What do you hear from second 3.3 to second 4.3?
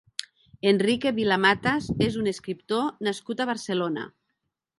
a Barcelona.